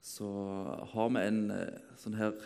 så 0.00 0.28
har 0.94 1.10
vi 1.12 1.24
en 1.26 1.42
eh, 1.52 1.82
sånn 2.00 2.16
her 2.16 2.38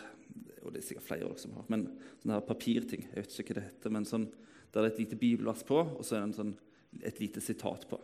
og 0.63 0.71
det 0.71 0.79
er 0.79 0.85
sikkert 0.87 1.05
flere 1.05 1.25
av 1.27 1.33
dere 1.33 1.43
som 1.43 1.55
har, 1.57 1.65
men 1.71 1.85
sånn 2.21 2.33
her 2.33 2.45
papirting. 2.47 3.03
Jeg 3.09 3.19
vet 3.25 3.33
ikke 3.43 3.53
hva 3.53 3.59
det 3.59 3.67
heter, 3.67 3.93
men 3.93 4.07
sånn 4.07 4.29
der 4.73 4.81
det 4.81 4.87
er 4.87 4.93
et 4.93 5.01
lite 5.03 5.19
bibelvers 5.19 5.61
på, 5.67 5.77
og 5.83 6.01
så 6.01 6.17
er 6.17 6.25
det 6.25 6.37
sånn, 6.39 6.53
et 7.05 7.19
lite 7.21 7.41
sitat 7.43 7.85
på. 7.89 7.99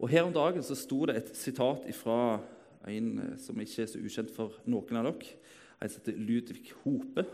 Og 0.00 0.10
Her 0.10 0.26
om 0.26 0.32
dagen 0.34 0.64
så 0.64 0.76
sto 0.76 1.02
det 1.08 1.16
et 1.18 1.32
sitat 1.36 1.84
fra 1.96 2.38
en 2.88 3.10
eh, 3.20 3.34
som 3.40 3.60
ikke 3.60 3.84
er 3.84 3.90
så 3.90 4.00
ukjent 4.00 4.32
for 4.32 4.56
noen 4.68 5.00
av 5.00 5.10
dere, 5.10 5.34
en 5.84 5.92
som 5.92 6.00
heter 6.02 6.18
Ludvig 6.18 6.72
Hope, 6.82 7.26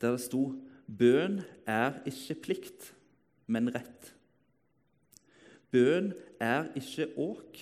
der 0.00 0.14
det 0.14 0.22
sto 0.22 0.46
Bøn 0.88 1.42
er 1.68 1.98
ikke 2.08 2.38
plikt, 2.46 2.94
men 3.46 3.68
rett. 3.74 4.14
Bøn 5.70 6.14
er 6.40 6.70
ikke 6.78 7.10
åk, 7.20 7.60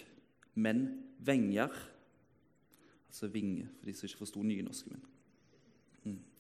men 0.55 0.87
venger. 1.19 1.75
Altså 3.09 3.27
vinge, 3.33 3.67
for 3.79 3.89
de 3.89 3.97
som 3.97 4.07
ikke 4.07 4.23
forsto 4.23 4.45
nynorsken 4.47 4.95
min. 4.95 5.03
Mm 6.05 6.37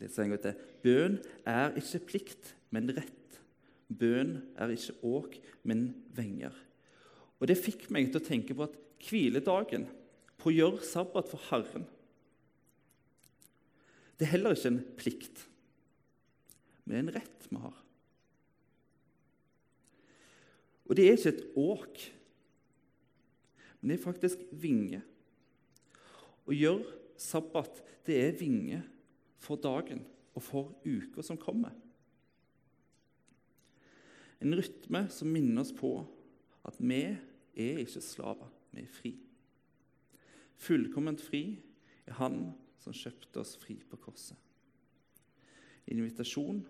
leser 0.00 0.24
en 0.24 0.34
gang 0.34 0.42
til. 0.42 0.62
Bøn 0.84 1.18
er 1.46 1.74
ikke 1.78 2.02
plikt, 2.10 2.54
men 2.74 2.90
rett. 2.96 3.40
Bøn 3.88 4.38
er 4.56 4.72
ikke 4.74 4.96
åk, 5.06 5.36
men 5.62 5.92
venger. 6.16 6.54
Og 7.40 7.48
Det 7.48 7.58
fikk 7.60 7.90
meg 7.92 8.10
til 8.10 8.22
å 8.22 8.24
tenke 8.24 8.56
på 8.56 8.66
at 8.66 8.78
hviledagen, 9.04 9.86
på 10.40 10.50
å 10.50 10.54
gjøre 10.54 10.86
sabbat 10.86 11.28
for 11.30 11.40
Herren 11.50 11.84
Det 14.18 14.26
er 14.26 14.34
heller 14.36 14.54
ikke 14.54 14.70
en 14.70 14.82
plikt, 14.98 15.46
men 16.84 17.00
en 17.00 17.14
rett 17.16 17.48
vi 17.50 17.58
har. 17.58 17.80
Og 20.84 20.96
det 20.96 21.06
er 21.06 21.16
ikke 21.16 21.32
et 21.32 21.46
åk, 21.56 22.02
men 23.80 23.90
det 23.90 23.98
er 23.98 24.04
faktisk 24.04 24.44
vinge. 24.62 25.00
Å 26.44 26.52
gjøre 26.52 26.98
sabbat 27.20 27.80
det 28.04 28.18
er 28.20 28.36
vinge 28.36 28.82
for 29.40 29.60
dagen 29.60 30.02
og 30.34 30.44
for 30.44 30.74
uka 30.84 31.24
som 31.24 31.40
kommer. 31.40 31.72
En 34.44 34.52
rytme 34.56 35.06
som 35.12 35.30
minner 35.32 35.62
oss 35.62 35.72
på 35.72 35.96
at 36.68 36.76
vi 36.80 37.00
er 37.06 37.80
ikke 37.80 38.02
slaver, 38.04 38.50
vi 38.74 38.82
er 38.84 38.92
fri. 38.92 39.14
Fullkomment 40.60 41.22
fri 41.22 41.46
er 42.04 42.18
Han 42.20 42.52
som 42.84 42.96
kjøpte 42.96 43.40
oss 43.40 43.56
fri 43.60 43.78
på 43.88 43.98
korset. 44.04 44.36
Invitasjon 45.92 46.60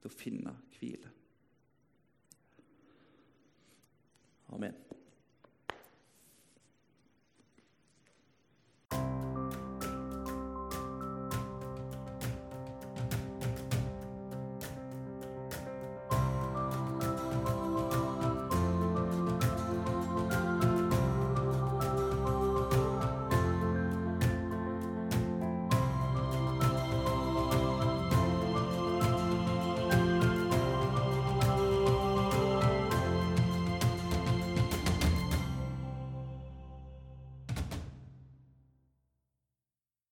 til 0.00 0.10
å 0.10 0.14
finne 0.14 0.54
hvile. 0.76 1.10
Amen. 4.54 4.76